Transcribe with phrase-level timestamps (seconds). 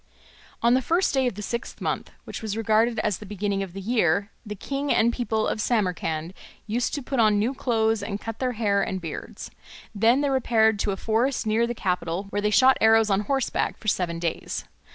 [0.63, 3.73] On the first day of the sixth month, which was regarded as the beginning of
[3.73, 6.33] the year, the king and people of Samarcand
[6.65, 9.51] used to put on new clothes and cut their hair and beards.
[9.93, 13.77] Then they repaired to a forest near the capital where they shot arrows on horseback
[13.77, 14.63] for seven days.